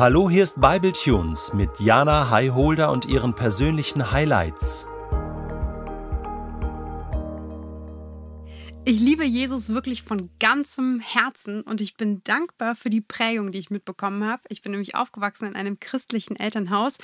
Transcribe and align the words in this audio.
Hallo, 0.00 0.30
hier 0.30 0.44
ist 0.44 0.62
Bible 0.62 0.92
Tunes 0.92 1.52
mit 1.52 1.78
Jana 1.78 2.30
Highholder 2.30 2.90
und 2.90 3.04
ihren 3.04 3.34
persönlichen 3.34 4.12
Highlights. 4.12 4.86
Ich 8.86 8.98
liebe 8.98 9.24
Jesus 9.24 9.68
wirklich 9.68 10.02
von 10.02 10.30
ganzem 10.40 11.00
Herzen 11.00 11.60
und 11.60 11.82
ich 11.82 11.96
bin 11.96 12.22
dankbar 12.24 12.74
für 12.74 12.88
die 12.88 13.02
Prägung, 13.02 13.52
die 13.52 13.58
ich 13.58 13.68
mitbekommen 13.68 14.24
habe. 14.24 14.42
Ich 14.48 14.62
bin 14.62 14.72
nämlich 14.72 14.94
aufgewachsen 14.94 15.46
in 15.46 15.54
einem 15.54 15.78
christlichen 15.78 16.34
Elternhaus 16.34 16.96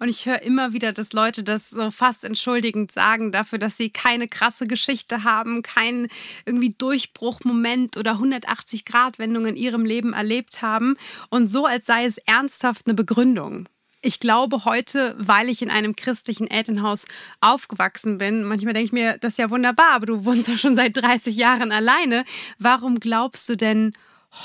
und 0.00 0.08
ich 0.08 0.26
höre 0.26 0.42
immer 0.42 0.72
wieder, 0.72 0.92
dass 0.92 1.12
Leute 1.12 1.44
das 1.44 1.70
so 1.70 1.92
fast 1.92 2.24
entschuldigend 2.24 2.90
sagen 2.90 3.30
dafür, 3.30 3.60
dass 3.60 3.76
sie 3.76 3.90
keine 3.90 4.26
krasse 4.26 4.66
Geschichte 4.66 5.22
haben, 5.22 5.62
keinen 5.62 6.08
irgendwie 6.46 6.74
Durchbruchmoment 6.76 7.96
oder 7.96 8.12
180 8.12 8.84
Grad 8.84 9.20
Wendung 9.20 9.46
in 9.46 9.56
ihrem 9.56 9.84
Leben 9.84 10.12
erlebt 10.12 10.62
haben 10.62 10.96
und 11.30 11.46
so 11.46 11.64
als 11.64 11.86
sei 11.86 12.06
es 12.06 12.18
ernsthaft 12.18 12.86
eine 12.86 12.94
Begründung. 12.94 13.68
Ich 14.02 14.18
glaube 14.18 14.64
heute, 14.64 15.14
weil 15.18 15.50
ich 15.50 15.60
in 15.60 15.70
einem 15.70 15.94
christlichen 15.94 16.46
Elternhaus 16.46 17.04
aufgewachsen 17.42 18.16
bin, 18.16 18.44
manchmal 18.44 18.72
denke 18.72 18.86
ich 18.86 18.92
mir, 18.92 19.18
das 19.18 19.34
ist 19.34 19.38
ja 19.38 19.50
wunderbar, 19.50 19.90
aber 19.92 20.06
du 20.06 20.24
wohnst 20.24 20.48
ja 20.48 20.56
schon 20.56 20.74
seit 20.74 20.96
30 20.96 21.36
Jahren 21.36 21.70
alleine. 21.70 22.24
Warum 22.58 22.98
glaubst 22.98 23.46
du 23.50 23.56
denn 23.56 23.92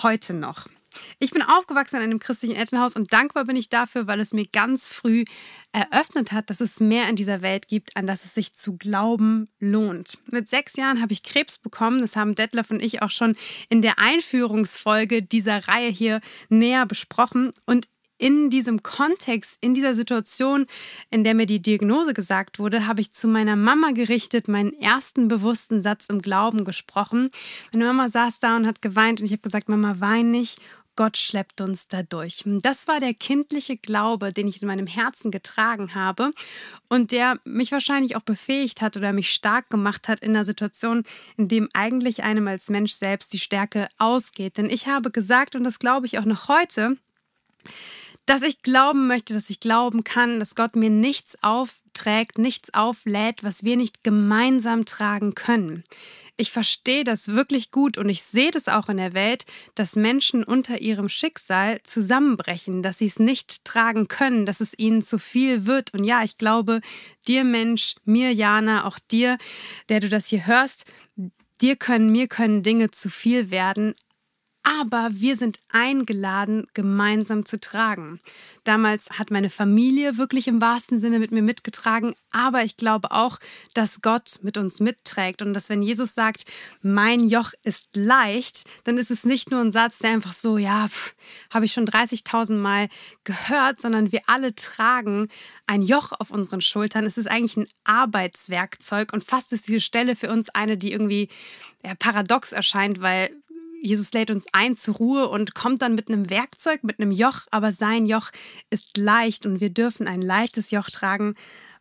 heute 0.04 0.34
noch? 0.34 0.68
Ich 1.20 1.32
bin 1.32 1.42
aufgewachsen 1.42 1.98
in 1.98 2.04
einem 2.04 2.20
christlichen 2.20 2.56
Elternhaus 2.56 2.96
und 2.96 3.14
dankbar 3.14 3.46
bin 3.46 3.56
ich 3.56 3.70
dafür, 3.70 4.08
weil 4.08 4.20
es 4.20 4.34
mir 4.34 4.46
ganz 4.46 4.88
früh 4.88 5.24
eröffnet 5.72 6.32
hat, 6.32 6.50
dass 6.50 6.62
es 6.62 6.80
mehr 6.80 7.10
in 7.10 7.16
dieser 7.16 7.42
Welt 7.42 7.68
gibt, 7.68 7.98
an 7.98 8.08
das 8.08 8.24
es 8.24 8.34
sich 8.34 8.54
zu 8.54 8.78
glauben 8.78 9.50
lohnt. 9.60 10.18
Mit 10.28 10.48
sechs 10.48 10.76
Jahren 10.78 11.02
habe 11.02 11.14
ich 11.14 11.24
Krebs 11.24 11.58
bekommen. 11.58 12.02
Das 12.02 12.16
haben 12.16 12.36
Detlef 12.36 12.72
und 12.72 12.82
ich 12.82 13.02
auch 13.02 13.12
schon 13.12 13.36
in 13.70 13.82
der 13.82 14.00
Einführungsfolge 14.00 15.22
dieser 15.22 15.68
Reihe 15.68 15.90
hier 15.90 16.22
näher 16.50 16.86
besprochen. 16.86 17.52
Und 17.66 17.88
in 18.18 18.50
diesem 18.50 18.84
Kontext, 18.84 19.58
in 19.62 19.74
dieser 19.74 19.96
Situation, 19.96 20.68
in 21.10 21.24
der 21.24 21.34
mir 21.34 21.46
die 21.46 21.62
Diagnose 21.62 22.14
gesagt 22.14 22.60
wurde, 22.60 22.88
habe 22.88 23.02
ich 23.02 23.14
zu 23.14 23.28
meiner 23.28 23.56
Mama 23.56 23.92
gerichtet, 23.92 24.48
meinen 24.48 24.74
ersten 24.74 25.28
bewussten 25.28 25.82
Satz 25.82 26.08
im 26.08 26.22
Glauben 26.22 26.64
gesprochen. 26.64 27.30
Meine 27.74 27.86
Mama 27.86 28.10
saß 28.10 28.40
da 28.40 28.56
und 28.56 28.68
hat 28.68 28.82
geweint 28.82 29.20
und 29.20 29.26
ich 29.26 29.32
habe 29.32 29.42
gesagt, 29.42 29.70
Mama, 29.70 29.96
wein 30.00 30.32
nicht. 30.32 30.60
Gott 30.98 31.18
schleppt 31.18 31.60
uns 31.60 31.90
da 31.90 32.04
durch. 32.04 32.44
Das 32.46 32.88
war 32.88 33.02
der 33.02 33.14
kindliche 33.14 33.76
Glaube, 33.76 34.32
den 34.32 34.48
ich 34.48 34.62
in 34.62 34.68
meinem 34.70 34.88
Herzen 34.88 35.30
getragen 35.30 35.94
habe 35.94 36.32
und 36.88 37.12
der 37.12 37.38
mich 37.44 37.74
wahrscheinlich 37.74 38.16
auch 38.16 38.22
befähigt 38.22 38.82
hat 38.82 38.96
oder 38.96 39.12
mich 39.12 39.32
stark 39.32 39.70
gemacht 39.70 40.08
hat 40.08 40.22
in 40.22 40.30
einer 40.30 40.46
Situation, 40.46 41.04
in 41.36 41.50
dem 41.50 41.68
eigentlich 41.74 42.24
einem 42.24 42.48
als 42.48 42.70
Mensch 42.70 42.94
selbst 42.94 43.34
die 43.34 43.40
Stärke 43.40 43.90
ausgeht. 43.98 44.58
Denn 44.58 44.70
ich 44.70 44.88
habe 44.88 45.12
gesagt, 45.12 45.58
und 45.58 45.66
das 45.66 45.80
glaube 45.80 46.06
ich 46.06 46.18
auch 46.18 46.26
noch 46.26 46.48
heute, 46.48 46.96
dass 48.26 48.42
ich 48.42 48.62
glauben 48.62 49.08
möchte, 49.08 49.34
dass 49.34 49.50
ich 49.50 49.60
glauben 49.60 50.04
kann, 50.04 50.40
dass 50.40 50.56
Gott 50.56 50.76
mir 50.76 50.90
nichts 50.90 51.38
aufträgt, 51.44 52.38
nichts 52.38 52.74
auflädt, 52.74 53.44
was 53.44 53.64
wir 53.64 53.78
nicht 53.78 54.04
gemeinsam 54.04 54.86
tragen 54.86 55.36
können. 55.36 55.84
Ich 56.38 56.52
verstehe 56.52 57.06
das 57.06 57.30
wirklich 57.30 57.72
gut 57.72 57.98
und 57.98 58.10
ich 58.10 58.22
sehe 58.24 58.52
das 58.52 58.68
auch 58.68 58.90
in 58.90 58.98
der 58.98 59.14
Welt, 59.14 59.46
dass 59.74 59.96
Menschen 59.96 60.44
unter 60.44 60.82
ihrem 60.82 61.08
Schicksal 61.08 61.80
zusammenbrechen, 61.84 62.84
dass 62.84 62.98
sie 62.98 63.06
es 63.06 63.20
nicht 63.20 63.64
tragen 63.64 64.10
können, 64.10 64.46
dass 64.46 64.60
es 64.60 64.78
ihnen 64.78 65.02
zu 65.02 65.18
viel 65.18 65.66
wird. 65.66 65.94
Und 65.94 66.04
ja, 66.04 66.24
ich 66.26 66.38
glaube, 66.38 66.82
dir 67.26 67.46
Mensch, 67.46 67.96
mir 68.04 68.34
Jana, 68.34 68.86
auch 68.86 69.00
dir, 69.00 69.38
der 69.88 70.02
du 70.02 70.10
das 70.10 70.28
hier 70.28 70.46
hörst, 70.46 70.86
dir 71.62 71.78
können, 71.78 72.12
mir 72.12 72.28
können 72.28 72.64
Dinge 72.64 72.92
zu 72.92 73.10
viel 73.10 73.50
werden, 73.50 73.96
aber 74.66 75.10
wir 75.12 75.36
sind 75.36 75.60
eingeladen, 75.70 76.66
gemeinsam 76.74 77.46
zu 77.46 77.60
tragen. 77.60 78.20
Damals 78.64 79.12
hat 79.12 79.30
meine 79.30 79.52
Familie 79.52 80.18
wirklich 80.18 80.48
im 80.48 80.60
wahrsten 80.60 81.00
Sinne 81.00 81.20
mit 81.20 81.32
mir 81.32 81.44
mitgetragen, 81.44 82.16
aber 82.32 82.64
ich 82.64 82.76
glaube 82.76 83.12
auch, 83.12 83.40
dass 83.76 84.02
Gott 84.02 84.40
mit 84.42 84.58
uns 84.58 84.80
mitträgt 84.80 85.44
und 85.44 85.54
dass 85.54 85.70
wenn 85.70 85.84
Jesus 85.84 86.16
sagt, 86.16 86.46
mein 86.82 87.30
Joch 87.30 87.52
ist 87.62 87.90
leicht, 87.94 88.64
dann 88.86 88.98
ist 88.98 89.12
es 89.12 89.24
nicht 89.24 89.52
nur 89.52 89.62
ein 89.62 89.72
Satz, 89.72 90.00
der 90.00 90.10
einfach 90.10 90.34
so, 90.34 90.58
ja, 90.58 90.90
habe 91.52 91.66
ich 91.66 91.74
schon 91.74 91.86
30.000 91.86 92.56
Mal 92.56 92.90
gehört, 93.24 93.80
sondern 93.80 94.12
wir 94.12 94.22
alle 94.26 94.56
tragen 94.56 95.28
ein 95.68 95.84
Joch 95.84 96.12
auf 96.18 96.32
unseren 96.32 96.62
Schultern. 96.62 97.06
Es 97.06 97.20
ist 97.20 97.30
eigentlich 97.30 97.58
ein 97.58 97.68
Arbeitswerkzeug 97.84 99.14
und 99.14 99.24
fast 99.24 99.54
ist 99.54 99.68
diese 99.68 99.82
Stelle 99.82 100.16
für 100.16 100.32
uns 100.32 100.50
eine, 100.50 100.76
die 100.76 100.92
irgendwie 100.92 101.30
ja, 101.84 101.94
paradox 101.94 102.52
erscheint, 102.52 103.02
weil 103.02 103.30
Jesus 103.86 104.12
lädt 104.14 104.32
uns 104.32 104.46
ein 104.52 104.76
zur 104.76 104.96
Ruhe 104.96 105.30
und 105.30 105.54
kommt 105.54 105.82
dann 105.82 105.96
mit 105.96 106.10
einem 106.10 106.30
Werkzeug, 106.30 106.84
mit 106.84 107.00
einem 107.00 107.12
Joch, 107.12 107.42
aber 107.52 107.72
sein 107.72 108.08
Joch 108.08 108.32
ist 108.70 108.98
leicht 108.98 109.46
und 109.46 109.62
wir 109.62 109.70
dürfen 109.70 110.08
ein 110.08 110.22
leichtes 110.22 110.72
Joch 110.72 110.90
tragen, 110.90 111.36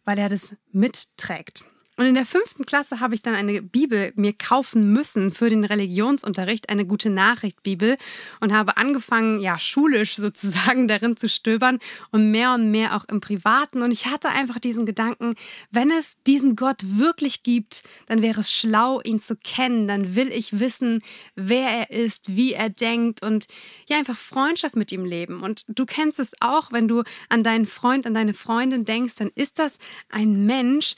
weil 0.04 0.18
er 0.18 0.28
das 0.28 0.56
mitträgt. 0.70 1.64
Und 1.96 2.06
in 2.06 2.14
der 2.14 2.26
fünften 2.26 2.66
Klasse 2.66 2.98
habe 2.98 3.14
ich 3.14 3.22
dann 3.22 3.36
eine 3.36 3.62
Bibel 3.62 4.12
mir 4.16 4.32
kaufen 4.32 4.92
müssen 4.92 5.30
für 5.30 5.48
den 5.48 5.64
Religionsunterricht, 5.64 6.68
eine 6.68 6.84
gute 6.86 7.08
Nachricht 7.08 7.62
Bibel 7.62 7.96
und 8.40 8.52
habe 8.52 8.76
angefangen, 8.76 9.40
ja, 9.40 9.58
schulisch 9.58 10.16
sozusagen 10.16 10.88
darin 10.88 11.16
zu 11.16 11.28
stöbern 11.28 11.78
und 12.10 12.32
mehr 12.32 12.54
und 12.54 12.72
mehr 12.72 12.96
auch 12.96 13.04
im 13.04 13.20
Privaten. 13.20 13.82
Und 13.82 13.92
ich 13.92 14.06
hatte 14.06 14.28
einfach 14.30 14.58
diesen 14.58 14.86
Gedanken, 14.86 15.34
wenn 15.70 15.90
es 15.92 16.16
diesen 16.26 16.56
Gott 16.56 16.82
wirklich 16.82 17.44
gibt, 17.44 17.84
dann 18.06 18.22
wäre 18.22 18.40
es 18.40 18.52
schlau, 18.52 19.00
ihn 19.02 19.20
zu 19.20 19.36
kennen. 19.36 19.86
Dann 19.86 20.16
will 20.16 20.32
ich 20.32 20.58
wissen, 20.58 21.00
wer 21.36 21.68
er 21.68 21.90
ist, 21.90 22.34
wie 22.34 22.54
er 22.54 22.70
denkt 22.70 23.22
und 23.22 23.46
ja, 23.86 23.98
einfach 23.98 24.16
Freundschaft 24.16 24.74
mit 24.74 24.90
ihm 24.90 25.04
leben. 25.04 25.42
Und 25.42 25.64
du 25.68 25.86
kennst 25.86 26.18
es 26.18 26.32
auch, 26.40 26.72
wenn 26.72 26.88
du 26.88 27.04
an 27.28 27.44
deinen 27.44 27.66
Freund, 27.66 28.04
an 28.04 28.14
deine 28.14 28.34
Freundin 28.34 28.84
denkst, 28.84 29.14
dann 29.14 29.30
ist 29.34 29.60
das 29.60 29.78
ein 30.10 30.44
Mensch, 30.46 30.96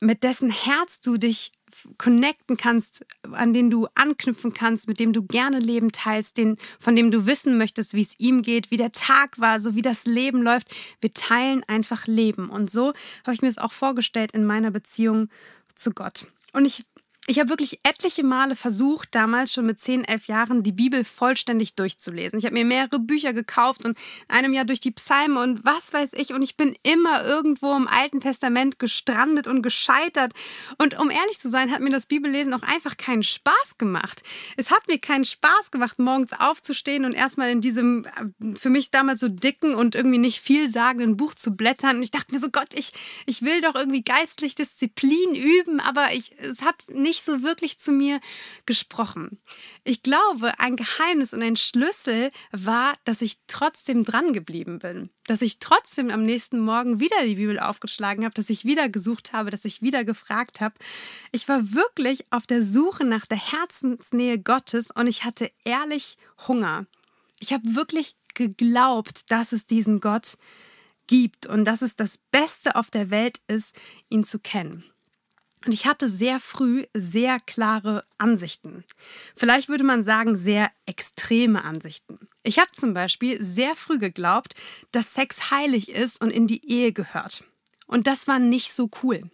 mit 0.00 0.22
dessen 0.22 0.50
Herz 0.50 1.00
du 1.00 1.16
dich 1.16 1.52
connecten 1.98 2.56
kannst, 2.56 3.04
an 3.30 3.52
den 3.52 3.70
du 3.70 3.88
anknüpfen 3.94 4.54
kannst, 4.54 4.88
mit 4.88 4.98
dem 4.98 5.12
du 5.12 5.22
gerne 5.22 5.58
Leben 5.58 5.92
teilst, 5.92 6.36
den, 6.36 6.56
von 6.80 6.96
dem 6.96 7.10
du 7.10 7.26
wissen 7.26 7.58
möchtest, 7.58 7.94
wie 7.94 8.02
es 8.02 8.18
ihm 8.18 8.42
geht, 8.42 8.70
wie 8.70 8.76
der 8.76 8.92
Tag 8.92 9.38
war, 9.38 9.60
so 9.60 9.74
wie 9.74 9.82
das 9.82 10.06
Leben 10.06 10.42
läuft. 10.42 10.74
Wir 11.00 11.12
teilen 11.12 11.62
einfach 11.66 12.06
Leben. 12.06 12.48
Und 12.48 12.70
so 12.70 12.92
habe 13.24 13.34
ich 13.34 13.42
mir 13.42 13.48
es 13.48 13.58
auch 13.58 13.72
vorgestellt 13.72 14.32
in 14.32 14.46
meiner 14.46 14.70
Beziehung 14.70 15.28
zu 15.74 15.90
Gott. 15.90 16.26
Und 16.52 16.64
ich 16.64 16.84
ich 17.30 17.38
habe 17.38 17.50
wirklich 17.50 17.78
etliche 17.82 18.24
Male 18.24 18.56
versucht, 18.56 19.10
damals 19.14 19.52
schon 19.52 19.66
mit 19.66 19.78
10, 19.78 20.04
11 20.04 20.28
Jahren, 20.28 20.62
die 20.62 20.72
Bibel 20.72 21.04
vollständig 21.04 21.74
durchzulesen. 21.74 22.38
Ich 22.38 22.46
habe 22.46 22.54
mir 22.54 22.64
mehrere 22.64 22.98
Bücher 22.98 23.34
gekauft 23.34 23.84
und 23.84 23.98
in 24.28 24.34
einem 24.34 24.54
Jahr 24.54 24.64
durch 24.64 24.80
die 24.80 24.92
Psalme 24.92 25.42
und 25.42 25.62
was 25.62 25.92
weiß 25.92 26.14
ich. 26.14 26.32
Und 26.32 26.40
ich 26.40 26.56
bin 26.56 26.74
immer 26.82 27.26
irgendwo 27.26 27.76
im 27.76 27.86
Alten 27.86 28.20
Testament 28.20 28.78
gestrandet 28.78 29.46
und 29.46 29.60
gescheitert. 29.60 30.32
Und 30.78 30.98
um 30.98 31.10
ehrlich 31.10 31.38
zu 31.38 31.50
sein, 31.50 31.70
hat 31.70 31.82
mir 31.82 31.90
das 31.90 32.06
Bibellesen 32.06 32.54
auch 32.54 32.62
einfach 32.62 32.96
keinen 32.96 33.22
Spaß 33.22 33.76
gemacht. 33.76 34.22
Es 34.56 34.70
hat 34.70 34.88
mir 34.88 34.98
keinen 34.98 35.26
Spaß 35.26 35.70
gemacht, 35.70 35.98
morgens 35.98 36.32
aufzustehen 36.32 37.04
und 37.04 37.12
erstmal 37.12 37.50
in 37.50 37.60
diesem 37.60 38.06
äh, 38.06 38.54
für 38.54 38.70
mich 38.70 38.90
damals 38.90 39.20
so 39.20 39.28
dicken 39.28 39.74
und 39.74 39.94
irgendwie 39.94 40.18
nicht 40.18 40.40
vielsagenden 40.40 41.18
Buch 41.18 41.34
zu 41.34 41.50
blättern. 41.50 41.96
Und 41.96 42.02
ich 42.02 42.10
dachte 42.10 42.32
mir 42.32 42.40
so, 42.40 42.48
Gott, 42.50 42.72
ich, 42.74 42.94
ich 43.26 43.42
will 43.42 43.60
doch 43.60 43.74
irgendwie 43.74 44.02
geistlich 44.02 44.54
Disziplin 44.54 45.34
üben, 45.34 45.80
aber 45.80 46.14
ich, 46.14 46.32
es 46.38 46.62
hat 46.62 46.86
nicht 46.88 47.17
nicht 47.18 47.24
so 47.24 47.42
wirklich 47.42 47.78
zu 47.78 47.90
mir 47.90 48.20
gesprochen. 48.64 49.40
Ich 49.82 50.02
glaube, 50.02 50.58
ein 50.60 50.76
Geheimnis 50.76 51.34
und 51.34 51.42
ein 51.42 51.56
Schlüssel 51.56 52.30
war, 52.52 52.94
dass 53.04 53.22
ich 53.22 53.38
trotzdem 53.48 54.04
dran 54.04 54.32
geblieben 54.32 54.78
bin. 54.78 55.10
Dass 55.26 55.42
ich 55.42 55.58
trotzdem 55.58 56.10
am 56.10 56.24
nächsten 56.24 56.60
Morgen 56.60 57.00
wieder 57.00 57.24
die 57.24 57.34
Bibel 57.34 57.58
aufgeschlagen 57.58 58.24
habe, 58.24 58.34
dass 58.34 58.50
ich 58.50 58.64
wieder 58.64 58.88
gesucht 58.88 59.32
habe, 59.32 59.50
dass 59.50 59.64
ich 59.64 59.82
wieder 59.82 60.04
gefragt 60.04 60.60
habe. 60.60 60.76
Ich 61.32 61.48
war 61.48 61.72
wirklich 61.72 62.24
auf 62.30 62.46
der 62.46 62.62
Suche 62.62 63.04
nach 63.04 63.26
der 63.26 63.38
Herzensnähe 63.38 64.38
Gottes 64.38 64.90
und 64.92 65.08
ich 65.08 65.24
hatte 65.24 65.50
ehrlich 65.64 66.18
Hunger. 66.46 66.86
Ich 67.40 67.52
habe 67.52 67.74
wirklich 67.74 68.14
geglaubt, 68.34 69.30
dass 69.30 69.52
es 69.52 69.66
diesen 69.66 69.98
Gott 70.00 70.38
gibt 71.08 71.46
und 71.46 71.64
dass 71.64 71.82
es 71.82 71.96
das 71.96 72.18
Beste 72.30 72.76
auf 72.76 72.90
der 72.90 73.10
Welt 73.10 73.40
ist, 73.48 73.74
ihn 74.08 74.22
zu 74.22 74.38
kennen. 74.38 74.84
Und 75.64 75.72
ich 75.72 75.86
hatte 75.86 76.08
sehr 76.08 76.40
früh 76.40 76.84
sehr 76.94 77.38
klare 77.40 78.04
Ansichten. 78.16 78.84
Vielleicht 79.34 79.68
würde 79.68 79.84
man 79.84 80.04
sagen, 80.04 80.36
sehr 80.38 80.70
extreme 80.86 81.64
Ansichten. 81.64 82.18
Ich 82.42 82.58
habe 82.58 82.70
zum 82.72 82.94
Beispiel 82.94 83.42
sehr 83.42 83.74
früh 83.74 83.98
geglaubt, 83.98 84.54
dass 84.92 85.14
Sex 85.14 85.50
heilig 85.50 85.90
ist 85.90 86.20
und 86.20 86.30
in 86.30 86.46
die 86.46 86.70
Ehe 86.70 86.92
gehört. 86.92 87.44
Und 87.86 88.06
das 88.06 88.28
war 88.28 88.38
nicht 88.38 88.72
so 88.72 88.88
cool. 89.02 89.30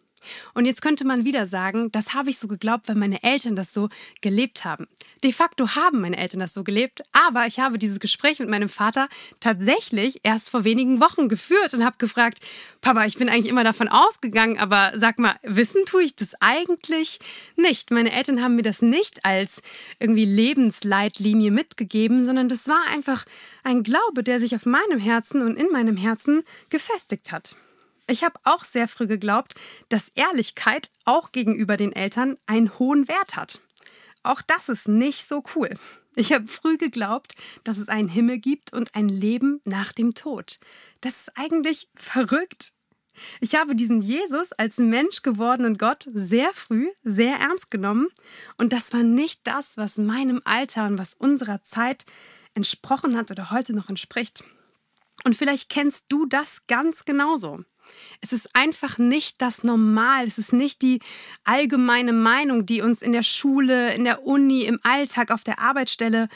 Und 0.55 0.67
jetzt 0.67 0.83
könnte 0.83 1.07
man 1.07 1.25
wieder 1.25 1.47
sagen, 1.47 1.91
das 1.93 2.15
habe 2.15 2.31
ich 2.31 2.39
so 2.39 2.49
geglaubt, 2.49 2.89
weil 2.89 2.97
meine 2.97 3.23
Eltern 3.23 3.57
das 3.57 3.73
so 3.73 3.89
gelebt 4.21 4.65
haben. 4.65 4.87
De 5.23 5.33
facto 5.33 5.75
haben 5.75 6.03
meine 6.03 6.19
Eltern 6.19 6.41
das 6.41 6.53
so 6.53 6.65
gelebt, 6.65 7.03
aber 7.13 7.47
ich 7.47 7.59
habe 7.59 7.79
dieses 7.79 7.99
Gespräch 7.99 8.41
mit 8.41 8.51
meinem 8.51 8.69
Vater 8.69 9.09
tatsächlich 9.41 10.21
erst 10.23 10.51
vor 10.51 10.65
wenigen 10.65 11.01
Wochen 11.01 11.29
geführt 11.29 11.73
und 11.73 11.85
habe 11.85 11.97
gefragt, 11.99 12.41
Papa, 12.83 13.07
ich 13.07 13.17
bin 13.17 13.31
eigentlich 13.31 13.49
immer 13.49 13.65
davon 13.65 13.89
ausgegangen, 13.89 14.59
aber 14.59 14.93
sag 14.97 15.19
mal, 15.19 15.37
wissen 15.43 15.87
tue 15.87 16.03
ich 16.03 16.15
das 16.15 16.35
eigentlich 16.41 17.21
nicht. 17.57 17.91
Meine 17.91 18.13
Eltern 18.13 18.43
haben 18.43 18.57
mir 18.57 18.63
das 18.63 18.83
nicht 18.83 19.25
als 19.25 19.63
irgendwie 19.99 20.27
Lebensleitlinie 20.27 21.51
mitgegeben, 21.51 22.23
sondern 22.23 22.51
das 22.51 22.69
war 22.69 22.83
einfach 22.93 23.25
ein 23.63 23.83
Glaube, 23.83 24.23
der 24.23 24.41
sich 24.41 24.55
auf 24.55 24.67
meinem 24.67 24.99
Herzen 24.99 25.43
und 25.43 25.57
in 25.57 25.71
meinem 25.71 25.97
Herzen 25.97 26.43
gefestigt 26.69 27.33
hat. 27.33 27.57
Ich 28.07 28.23
habe 28.23 28.39
auch 28.45 28.65
sehr 28.65 28.87
früh 28.89 29.07
geglaubt, 29.07 29.55
dass 29.89 30.11
Ehrlichkeit 30.11 30.91
auch 31.05 31.33
gegenüber 31.33 31.77
den 31.77 31.93
Eltern 31.93 32.37
einen 32.47 32.79
hohen 32.79 33.09
Wert 33.09 33.37
hat. 33.37 33.61
Auch 34.23 34.43
das 34.43 34.69
ist 34.69 34.89
nicht 34.89 35.27
so 35.27 35.43
cool. 35.55 35.71
Ich 36.17 36.33
habe 36.33 36.47
früh 36.47 36.77
geglaubt, 36.77 37.35
dass 37.65 37.79
es 37.79 37.89
einen 37.89 38.09
Himmel 38.09 38.39
gibt 38.39 38.73
und 38.73 38.95
ein 38.95 39.09
Leben 39.09 39.61
nach 39.65 39.93
dem 39.93 40.15
Tod. 40.15 40.61
Das 41.01 41.21
ist 41.21 41.37
eigentlich 41.37 41.89
verrückt. 41.97 42.73
Ich 43.41 43.55
habe 43.55 43.77
diesen 43.77 44.01
Jesus 44.01 44.53
als 44.53 44.79
Mensch 44.79 45.23
gewordenen 45.23 45.79
Gott 45.79 46.09
sehr 46.13 46.53
früh, 46.53 46.89
sehr 47.05 47.37
ernst 47.37 47.71
genommen 47.71 48.09
und 48.57 48.73
das 48.73 48.93
war 48.93 49.03
nicht 49.03 49.47
das, 49.47 49.77
was 49.77 49.99
meinem 49.99 50.43
Alter 50.45 50.87
und 50.87 50.99
was 50.99 51.15
unserer 51.15 51.63
Zeit 51.63 52.07
entsprochen 52.55 53.17
hat 53.17 53.31
oder 53.31 53.51
heute 53.51 53.73
noch 53.73 53.89
entspricht. 53.89 54.45
Und 55.25 55.37
vielleicht 55.37 55.69
kennst 55.69 56.07
du 56.09 56.27
das 56.27 56.67
ganz 56.67 57.05
genauso. 57.05 57.65
Es 58.21 58.33
ist 58.33 58.55
einfach 58.55 58.99
nicht 58.99 59.43
das 59.43 59.65
Normal, 59.65 60.25
es 60.25 60.39
ist 60.39 60.53
nicht 60.53 60.83
die 60.83 61.01
allgemeine 61.45 62.13
Meinung, 62.13 62.67
die 62.67 62.81
uns 62.81 63.03
in 63.03 63.13
der 63.13 63.23
Schule, 63.23 63.95
in 63.95 64.05
der 64.05 64.27
Uni, 64.27 64.63
im 64.63 64.81
Alltag, 64.83 65.31
auf 65.31 65.45
der 65.45 65.59
Arbeitsstelle 65.59 66.29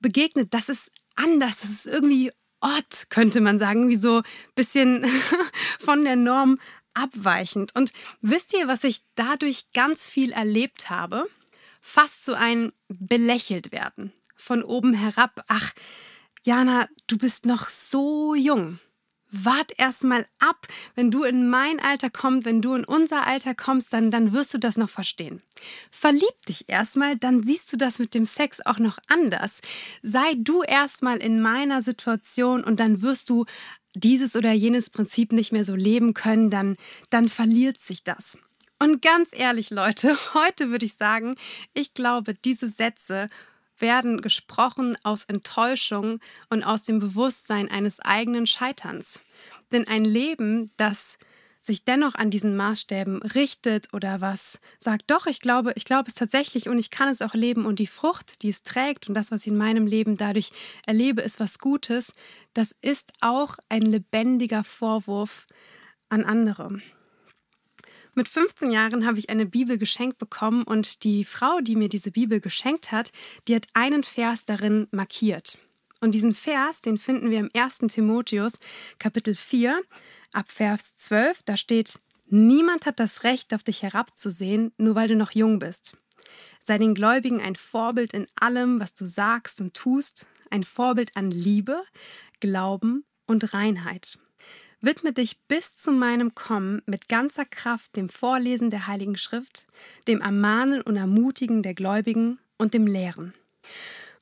begegnet. 0.00 0.54
Das 0.54 0.68
ist 0.68 0.90
anders, 1.16 1.60
das 1.60 1.70
ist 1.70 1.86
irgendwie 1.86 2.30
odd, 2.60 3.10
könnte 3.10 3.40
man 3.40 3.58
sagen, 3.58 3.88
wie 3.88 3.96
so 3.96 4.18
ein 4.18 4.24
bisschen 4.54 5.06
von 5.78 6.04
der 6.04 6.16
Norm 6.16 6.58
abweichend. 6.94 7.74
Und 7.74 7.92
wisst 8.20 8.54
ihr, 8.54 8.68
was 8.68 8.84
ich 8.84 9.02
dadurch 9.14 9.72
ganz 9.72 10.08
viel 10.08 10.32
erlebt 10.32 10.90
habe? 10.90 11.26
Fast 11.80 12.24
so 12.24 12.34
ein 12.34 12.72
belächelt 12.88 13.72
werden. 13.72 14.12
Von 14.36 14.62
oben 14.62 14.94
herab. 14.94 15.44
Ach, 15.48 15.72
Jana, 16.44 16.88
du 17.06 17.18
bist 17.18 17.46
noch 17.46 17.68
so 17.68 18.34
jung 18.34 18.78
wart 19.34 19.72
erstmal 19.78 20.26
ab. 20.38 20.66
Wenn 20.94 21.10
du 21.10 21.24
in 21.24 21.48
mein 21.48 21.80
Alter 21.80 22.10
kommst, 22.10 22.44
wenn 22.44 22.62
du 22.62 22.74
in 22.74 22.84
unser 22.84 23.26
Alter 23.26 23.54
kommst, 23.54 23.92
dann, 23.92 24.10
dann 24.10 24.32
wirst 24.32 24.54
du 24.54 24.58
das 24.58 24.76
noch 24.76 24.90
verstehen. 24.90 25.42
Verlieb 25.90 26.46
dich 26.48 26.68
erstmal, 26.68 27.16
dann 27.16 27.42
siehst 27.42 27.72
du 27.72 27.76
das 27.76 27.98
mit 27.98 28.14
dem 28.14 28.26
Sex 28.26 28.64
auch 28.64 28.78
noch 28.78 28.98
anders. 29.08 29.60
Sei 30.02 30.34
du 30.36 30.62
erstmal 30.62 31.18
in 31.18 31.40
meiner 31.40 31.82
Situation 31.82 32.62
und 32.64 32.80
dann 32.80 33.02
wirst 33.02 33.30
du 33.30 33.44
dieses 33.94 34.36
oder 34.36 34.52
jenes 34.52 34.90
Prinzip 34.90 35.32
nicht 35.32 35.52
mehr 35.52 35.64
so 35.64 35.74
leben 35.74 36.14
können, 36.14 36.50
dann, 36.50 36.76
dann 37.10 37.28
verliert 37.28 37.78
sich 37.78 38.04
das. 38.04 38.38
Und 38.78 39.02
ganz 39.02 39.30
ehrlich, 39.32 39.70
Leute, 39.70 40.16
heute 40.34 40.70
würde 40.70 40.86
ich 40.86 40.94
sagen, 40.94 41.36
ich 41.72 41.94
glaube, 41.94 42.34
diese 42.34 42.68
Sätze 42.68 43.28
werden 43.78 44.20
gesprochen 44.20 44.96
aus 45.02 45.24
Enttäuschung 45.24 46.20
und 46.50 46.62
aus 46.62 46.84
dem 46.84 46.98
Bewusstsein 46.98 47.70
eines 47.70 48.00
eigenen 48.00 48.46
Scheiterns. 48.46 49.20
Denn 49.72 49.88
ein 49.88 50.04
Leben, 50.04 50.70
das 50.76 51.18
sich 51.64 51.84
dennoch 51.84 52.14
an 52.14 52.30
diesen 52.30 52.56
Maßstäben 52.56 53.22
richtet 53.22 53.92
oder 53.94 54.20
was 54.20 54.60
sagt, 54.78 55.10
doch, 55.10 55.26
ich 55.26 55.40
glaube, 55.40 55.72
ich 55.76 55.84
glaube 55.84 56.08
es 56.08 56.14
tatsächlich 56.14 56.68
und 56.68 56.78
ich 56.78 56.90
kann 56.90 57.08
es 57.08 57.22
auch 57.22 57.32
leben 57.32 57.64
und 57.64 57.78
die 57.78 57.86
Frucht, 57.86 58.42
die 58.42 58.50
es 58.50 58.62
trägt 58.62 59.08
und 59.08 59.14
das, 59.14 59.30
was 59.30 59.42
ich 59.42 59.48
in 59.48 59.56
meinem 59.56 59.86
Leben 59.86 60.16
dadurch 60.18 60.52
erlebe, 60.86 61.22
ist 61.22 61.40
was 61.40 61.58
Gutes, 61.58 62.14
das 62.52 62.74
ist 62.82 63.12
auch 63.20 63.56
ein 63.70 63.82
lebendiger 63.82 64.62
Vorwurf 64.62 65.46
an 66.10 66.24
andere. 66.24 66.80
Mit 68.16 68.28
15 68.28 68.70
Jahren 68.70 69.06
habe 69.06 69.18
ich 69.18 69.28
eine 69.28 69.44
Bibel 69.44 69.76
geschenkt 69.76 70.18
bekommen 70.18 70.62
und 70.62 71.02
die 71.02 71.24
Frau, 71.24 71.60
die 71.60 71.74
mir 71.74 71.88
diese 71.88 72.12
Bibel 72.12 72.40
geschenkt 72.40 72.92
hat, 72.92 73.10
die 73.48 73.56
hat 73.56 73.66
einen 73.72 74.04
Vers 74.04 74.44
darin 74.44 74.86
markiert. 74.92 75.58
Und 76.00 76.12
diesen 76.14 76.34
Vers, 76.34 76.80
den 76.80 76.96
finden 76.96 77.30
wir 77.30 77.40
im 77.40 77.50
1. 77.54 77.78
Timotheus 77.88 78.58
Kapitel 78.98 79.34
4 79.34 79.80
ab 80.32 80.46
Vers 80.50 80.96
12, 80.96 81.42
da 81.44 81.56
steht, 81.56 82.00
Niemand 82.26 82.86
hat 82.86 83.00
das 83.00 83.24
Recht, 83.24 83.52
auf 83.52 83.62
dich 83.62 83.82
herabzusehen, 83.82 84.72
nur 84.78 84.94
weil 84.94 85.08
du 85.08 85.16
noch 85.16 85.32
jung 85.32 85.58
bist. 85.58 85.96
Sei 86.60 86.78
den 86.78 86.94
Gläubigen 86.94 87.40
ein 87.40 87.56
Vorbild 87.56 88.12
in 88.12 88.26
allem, 88.40 88.80
was 88.80 88.94
du 88.94 89.06
sagst 89.06 89.60
und 89.60 89.74
tust, 89.74 90.26
ein 90.50 90.62
Vorbild 90.62 91.16
an 91.16 91.30
Liebe, 91.30 91.82
Glauben 92.40 93.04
und 93.26 93.52
Reinheit. 93.54 94.18
Widme 94.84 95.14
dich 95.14 95.38
bis 95.48 95.76
zu 95.76 95.92
meinem 95.92 96.34
Kommen 96.34 96.82
mit 96.84 97.08
ganzer 97.08 97.46
Kraft 97.46 97.96
dem 97.96 98.10
Vorlesen 98.10 98.68
der 98.68 98.86
Heiligen 98.86 99.16
Schrift, 99.16 99.66
dem 100.06 100.20
Ermahnen 100.20 100.82
und 100.82 100.96
Ermutigen 100.96 101.62
der 101.62 101.72
Gläubigen 101.72 102.38
und 102.58 102.74
dem 102.74 102.86
Lehren. 102.86 103.32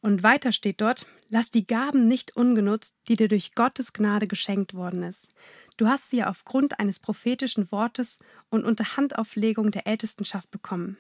Und 0.03 0.23
weiter 0.23 0.53
steht 0.53 0.81
dort, 0.81 1.05
lass 1.31 1.51
die 1.51 1.67
Gaben 1.67 2.07
nicht 2.07 2.37
ungenutzt, 2.37 2.95
die 3.09 3.17
dir 3.17 3.27
durch 3.27 3.57
Gottes 3.57 3.93
Gnade 3.93 4.29
geschenkt 4.29 4.73
worden 4.73 5.03
ist. 5.03 5.31
Du 5.79 5.89
hast 5.89 6.11
sie 6.11 6.23
aufgrund 6.23 6.79
eines 6.79 7.01
prophetischen 7.01 7.73
Wortes 7.73 8.21
und 8.49 8.65
unter 8.65 8.97
Handauflegung 8.97 9.73
der 9.73 9.89
Ältestenschaft 9.89 10.53
bekommen. 10.53 10.97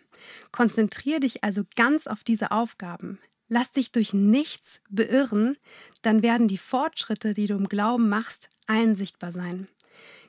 Konzentriere 0.50 1.20
dich 1.20 1.44
also 1.44 1.62
ganz 1.76 2.08
auf 2.08 2.24
diese 2.24 2.50
Aufgaben. 2.50 3.20
Lass 3.54 3.70
dich 3.70 3.92
durch 3.92 4.14
nichts 4.14 4.80
beirren, 4.88 5.58
dann 6.00 6.22
werden 6.22 6.48
die 6.48 6.56
Fortschritte, 6.56 7.34
die 7.34 7.46
du 7.46 7.54
im 7.54 7.68
Glauben 7.68 8.08
machst, 8.08 8.48
allen 8.66 8.96
sichtbar 8.96 9.30
sein. 9.30 9.68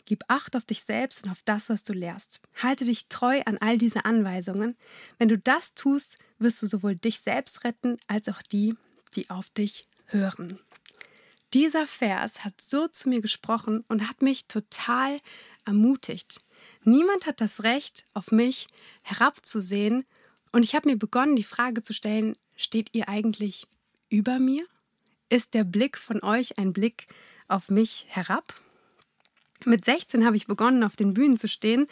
Gib 0.03 0.25
Acht 0.27 0.57
auf 0.57 0.65
dich 0.65 0.81
selbst 0.81 1.23
und 1.23 1.31
auf 1.31 1.41
das, 1.45 1.69
was 1.69 1.85
du 1.85 1.93
lehrst. 1.93 2.41
Halte 2.61 2.83
dich 2.83 3.07
treu 3.07 3.41
an 3.45 3.57
all 3.59 3.77
diese 3.77 4.03
Anweisungen. 4.03 4.75
Wenn 5.19 5.29
du 5.29 5.37
das 5.37 5.73
tust, 5.73 6.17
wirst 6.37 6.61
du 6.63 6.67
sowohl 6.67 6.95
dich 6.95 7.21
selbst 7.21 7.63
retten, 7.63 7.95
als 8.07 8.27
auch 8.27 8.41
die, 8.41 8.75
die 9.15 9.29
auf 9.29 9.49
dich 9.51 9.87
hören. 10.07 10.59
Dieser 11.53 11.87
Vers 11.87 12.43
hat 12.43 12.59
so 12.59 12.89
zu 12.89 13.07
mir 13.07 13.21
gesprochen 13.21 13.85
und 13.87 14.09
hat 14.09 14.21
mich 14.21 14.49
total 14.49 15.21
ermutigt. 15.63 16.41
Niemand 16.83 17.25
hat 17.25 17.39
das 17.39 17.63
Recht, 17.63 18.03
auf 18.13 18.33
mich 18.33 18.67
herabzusehen, 19.01 20.03
und 20.51 20.63
ich 20.63 20.75
habe 20.75 20.89
mir 20.89 20.97
begonnen, 20.97 21.35
die 21.35 21.43
Frage 21.43 21.81
zu 21.81 21.93
stellen, 21.93 22.35
Steht 22.55 22.89
ihr 22.93 23.09
eigentlich 23.09 23.67
über 24.09 24.39
mir? 24.39 24.65
Ist 25.29 25.53
der 25.53 25.63
Blick 25.63 25.97
von 25.97 26.23
euch 26.23 26.57
ein 26.57 26.73
Blick 26.73 27.07
auf 27.47 27.69
mich 27.69 28.05
herab? 28.09 28.53
Mit 29.65 29.85
16 29.85 30.25
habe 30.25 30.35
ich 30.35 30.47
begonnen, 30.47 30.83
auf 30.83 30.95
den 30.95 31.13
Bühnen 31.13 31.37
zu 31.37 31.47
stehen 31.47 31.87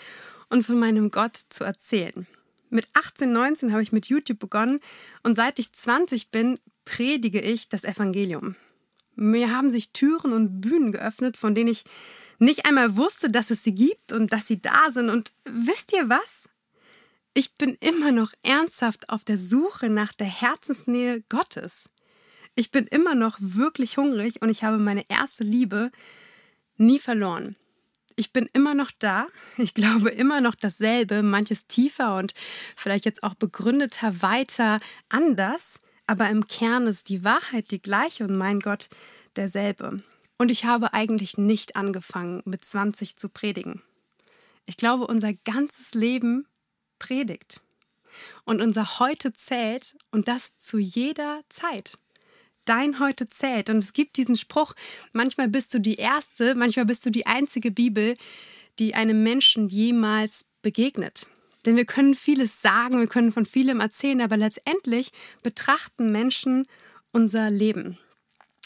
und 0.49 0.63
von 0.63 0.77
meinem 0.77 1.09
Gott 1.09 1.37
zu 1.49 1.63
erzählen. 1.63 2.27
Mit 2.69 2.87
18, 2.93 3.31
19 3.31 3.71
habe 3.71 3.83
ich 3.83 3.91
mit 3.91 4.07
YouTube 4.07 4.39
begonnen 4.39 4.79
und 5.23 5.35
seit 5.35 5.59
ich 5.59 5.73
20 5.73 6.31
bin, 6.31 6.59
predige 6.85 7.41
ich 7.41 7.69
das 7.69 7.83
Evangelium. 7.83 8.55
Mir 9.15 9.55
haben 9.55 9.69
sich 9.69 9.91
Türen 9.91 10.33
und 10.33 10.61
Bühnen 10.61 10.91
geöffnet, 10.91 11.37
von 11.37 11.53
denen 11.53 11.69
ich 11.69 11.83
nicht 12.39 12.65
einmal 12.65 12.95
wusste, 12.95 13.29
dass 13.29 13.51
es 13.51 13.63
sie 13.63 13.75
gibt 13.75 14.13
und 14.13 14.31
dass 14.31 14.47
sie 14.47 14.61
da 14.61 14.89
sind. 14.89 15.09
Und 15.09 15.31
wisst 15.45 15.93
ihr 15.93 16.09
was? 16.09 16.49
Ich 17.33 17.55
bin 17.55 17.77
immer 17.79 18.11
noch 18.11 18.33
ernsthaft 18.43 19.09
auf 19.09 19.23
der 19.23 19.37
Suche 19.37 19.89
nach 19.89 20.11
der 20.13 20.27
Herzensnähe 20.27 21.23
Gottes. 21.29 21.89
Ich 22.55 22.71
bin 22.71 22.87
immer 22.87 23.15
noch 23.15 23.37
wirklich 23.39 23.95
hungrig 23.95 24.41
und 24.41 24.49
ich 24.49 24.65
habe 24.65 24.77
meine 24.77 25.05
erste 25.09 25.45
Liebe 25.45 25.91
nie 26.75 26.99
verloren. 26.99 27.55
Ich 28.17 28.33
bin 28.33 28.49
immer 28.51 28.73
noch 28.73 28.91
da. 28.99 29.27
Ich 29.57 29.73
glaube 29.73 30.09
immer 30.09 30.41
noch 30.41 30.55
dasselbe, 30.55 31.23
manches 31.23 31.67
tiefer 31.67 32.17
und 32.17 32.33
vielleicht 32.75 33.05
jetzt 33.05 33.23
auch 33.23 33.35
begründeter, 33.35 34.21
weiter 34.21 34.81
anders. 35.07 35.79
Aber 36.07 36.29
im 36.29 36.47
Kern 36.47 36.85
ist 36.85 37.07
die 37.07 37.23
Wahrheit 37.23 37.71
die 37.71 37.81
gleiche 37.81 38.25
und 38.25 38.37
mein 38.37 38.59
Gott 38.59 38.89
derselbe. 39.37 40.03
Und 40.37 40.51
ich 40.51 40.65
habe 40.65 40.93
eigentlich 40.93 41.37
nicht 41.37 41.77
angefangen, 41.77 42.41
mit 42.43 42.65
20 42.65 43.15
zu 43.15 43.29
predigen. 43.29 43.81
Ich 44.65 44.75
glaube, 44.75 45.07
unser 45.07 45.33
ganzes 45.33 45.93
Leben 45.93 46.45
predigt. 47.01 47.61
Und 48.45 48.61
unser 48.61 48.99
Heute 48.99 49.33
zählt 49.33 49.95
und 50.11 50.27
das 50.27 50.55
zu 50.57 50.77
jeder 50.77 51.41
Zeit. 51.49 51.97
Dein 52.65 52.99
Heute 52.99 53.27
zählt. 53.27 53.71
Und 53.71 53.77
es 53.77 53.93
gibt 53.93 54.17
diesen 54.17 54.35
Spruch, 54.35 54.73
manchmal 55.11 55.47
bist 55.47 55.73
du 55.73 55.79
die 55.79 55.95
erste, 55.95 56.53
manchmal 56.53 56.85
bist 56.85 57.05
du 57.05 57.09
die 57.09 57.25
einzige 57.25 57.71
Bibel, 57.71 58.15
die 58.77 58.93
einem 58.93 59.23
Menschen 59.23 59.67
jemals 59.67 60.45
begegnet. 60.61 61.25
Denn 61.65 61.75
wir 61.75 61.85
können 61.85 62.13
vieles 62.13 62.61
sagen, 62.61 62.99
wir 62.99 63.07
können 63.07 63.31
von 63.31 63.45
vielem 63.45 63.79
erzählen, 63.79 64.21
aber 64.21 64.37
letztendlich 64.37 65.11
betrachten 65.41 66.11
Menschen 66.11 66.67
unser 67.11 67.49
Leben. 67.49 67.97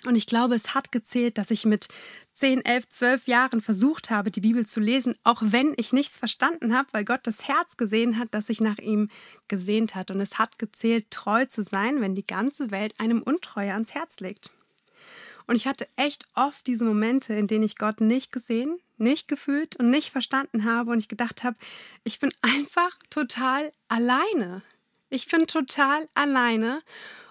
Und 0.06 0.16
ich 0.16 0.28
glaube, 0.28 0.56
es 0.56 0.76
hat 0.76 0.92
gezählt, 0.92 1.38
dass 1.38 1.52
ich 1.52 1.66
mit 1.66 1.88
10, 2.34 2.64
11, 2.64 2.90
12 2.90 3.28
Jahren 3.28 3.62
versucht 3.62 4.12
habe, 4.12 4.30
die 4.30 4.42
Bibel 4.42 4.66
zu 4.66 4.80
lesen, 4.80 5.16
auch 5.24 5.42
wenn 5.42 5.74
ich 5.78 5.94
nichts 5.94 6.20
verstanden 6.20 6.76
habe, 6.78 6.90
weil 6.92 7.06
Gott 7.06 7.22
das 7.24 7.48
Herz 7.48 7.76
gesehen 7.78 8.20
hat, 8.20 8.28
das 8.32 8.48
sich 8.48 8.62
nach 8.62 8.78
ihm 8.78 9.10
gesehnt 9.48 9.96
hat. 9.96 10.12
Und 10.12 10.22
es 10.22 10.38
hat 10.38 10.60
gezählt, 10.60 11.10
treu 11.10 11.46
zu 11.46 11.64
sein, 11.64 12.02
wenn 12.02 12.14
die 12.14 12.28
ganze 12.28 12.72
Welt 12.72 12.94
einem 13.00 13.22
Untreue 13.22 13.74
ans 13.74 13.94
Herz 13.96 14.20
legt. 14.20 14.52
Und 15.48 15.56
ich 15.56 15.68
hatte 15.68 15.88
echt 15.96 16.28
oft 16.34 16.66
diese 16.68 16.86
Momente, 16.86 17.34
in 17.34 17.48
denen 17.48 17.64
ich 17.64 17.78
Gott 17.78 18.02
nicht 18.02 18.32
gesehen, 18.32 18.80
nicht 18.98 19.28
gefühlt 19.28 19.76
und 19.76 19.90
nicht 19.90 20.10
verstanden 20.10 20.66
habe 20.66 20.92
und 20.92 21.00
ich 21.00 21.08
gedacht 21.08 21.44
habe, 21.44 21.58
ich 22.04 22.20
bin 22.20 22.32
einfach 22.42 22.98
total 23.10 23.72
alleine. 23.88 24.62
Ich 25.10 25.28
bin 25.28 25.48
total 25.48 26.10
alleine 26.16 26.82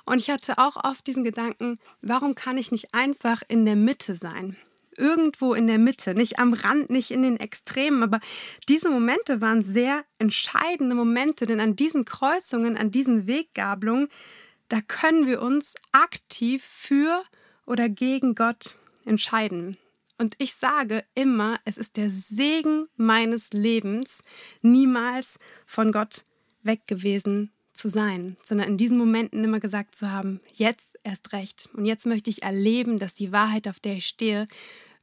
und 0.04 0.18
ich 0.20 0.30
hatte 0.30 0.58
auch 0.58 0.76
oft 0.84 1.06
diesen 1.06 1.24
Gedanken, 1.24 1.78
warum 2.02 2.34
kann 2.34 2.58
ich 2.58 2.72
nicht 2.72 2.94
einfach 2.94 3.42
in 3.48 3.64
der 3.64 3.76
Mitte 3.76 4.14
sein? 4.14 4.56
Irgendwo 4.96 5.54
in 5.54 5.66
der 5.66 5.78
Mitte, 5.78 6.14
nicht 6.14 6.38
am 6.38 6.52
Rand, 6.52 6.90
nicht 6.90 7.10
in 7.10 7.22
den 7.22 7.40
Extremen, 7.40 8.02
aber 8.02 8.20
diese 8.68 8.90
Momente 8.90 9.40
waren 9.40 9.64
sehr 9.64 10.04
entscheidende 10.18 10.94
Momente, 10.94 11.46
denn 11.46 11.58
an 11.58 11.74
diesen 11.74 12.04
Kreuzungen, 12.04 12.76
an 12.76 12.90
diesen 12.90 13.26
Weggabelungen, 13.26 14.08
da 14.68 14.80
können 14.80 15.26
wir 15.26 15.42
uns 15.42 15.74
aktiv 15.90 16.62
für 16.64 17.22
oder 17.66 17.88
gegen 17.88 18.34
Gott 18.34 18.76
entscheiden. 19.04 19.78
Und 20.16 20.36
ich 20.38 20.54
sage 20.54 21.04
immer, 21.14 21.58
es 21.64 21.76
ist 21.76 21.96
der 21.96 22.10
Segen 22.10 22.86
meines 22.96 23.52
Lebens, 23.52 24.22
niemals 24.62 25.38
von 25.66 25.90
Gott 25.90 26.24
weg 26.62 26.86
gewesen 26.86 27.50
zu 27.74 27.88
sein, 27.88 28.36
sondern 28.42 28.68
in 28.68 28.78
diesen 28.78 28.96
Momenten 28.96 29.44
immer 29.44 29.60
gesagt 29.60 29.94
zu 29.96 30.10
haben, 30.10 30.40
jetzt 30.54 30.98
erst 31.02 31.32
recht. 31.32 31.68
Und 31.74 31.84
jetzt 31.84 32.06
möchte 32.06 32.30
ich 32.30 32.42
erleben, 32.42 32.98
dass 32.98 33.14
die 33.14 33.32
Wahrheit, 33.32 33.68
auf 33.68 33.80
der 33.80 33.96
ich 33.96 34.06
stehe, 34.06 34.48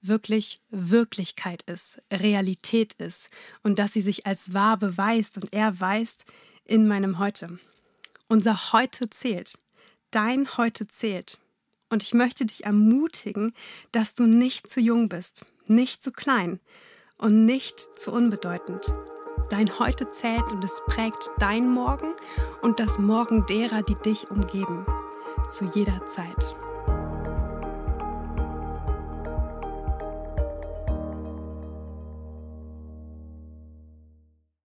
wirklich 0.01 0.61
Wirklichkeit 0.69 1.61
ist, 1.63 2.01
Realität 2.11 2.93
ist 2.93 3.29
und 3.61 3.77
dass 3.77 3.93
sie 3.93 4.01
sich 4.01 4.25
als 4.25 4.53
wahr 4.53 4.77
beweist 4.77 5.37
und 5.37 5.53
erweist 5.53 6.25
in 6.65 6.87
meinem 6.87 7.19
Heute. 7.19 7.59
Unser 8.27 8.71
Heute 8.73 9.09
zählt. 9.09 9.53
Dein 10.09 10.57
Heute 10.57 10.87
zählt. 10.87 11.37
Und 11.89 12.03
ich 12.03 12.13
möchte 12.13 12.45
dich 12.45 12.63
ermutigen, 12.63 13.53
dass 13.91 14.13
du 14.13 14.23
nicht 14.25 14.69
zu 14.69 14.79
jung 14.79 15.09
bist, 15.09 15.45
nicht 15.67 16.01
zu 16.01 16.11
klein 16.11 16.59
und 17.17 17.45
nicht 17.45 17.87
zu 17.97 18.11
unbedeutend. 18.11 18.93
Dein 19.49 19.79
Heute 19.79 20.09
zählt 20.09 20.51
und 20.51 20.63
es 20.63 20.81
prägt 20.87 21.31
dein 21.39 21.69
Morgen 21.69 22.13
und 22.61 22.79
das 22.79 22.99
Morgen 22.99 23.45
derer, 23.45 23.81
die 23.81 23.95
dich 23.95 24.31
umgeben. 24.31 24.85
Zu 25.49 25.65
jeder 25.65 26.05
Zeit. 26.07 26.55